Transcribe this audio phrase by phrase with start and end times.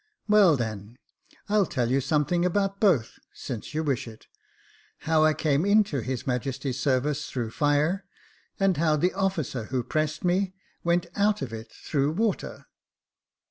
[0.27, 0.97] "Well, then,
[1.47, 4.23] I'll tell you something about both, since you wish itj
[5.01, 8.05] how I came into his Majesty's sarvice through fire,
[8.59, 12.65] and how the officer who pressed me went out of it through "water.